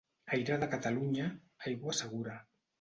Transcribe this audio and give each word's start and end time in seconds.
Aire 0.37 0.55
de 0.63 0.69
Catalunya, 0.71 1.29
aigua 1.73 1.97
segura. 2.01 2.43